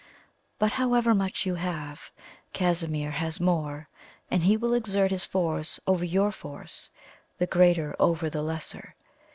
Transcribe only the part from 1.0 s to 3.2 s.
much you have, Casimir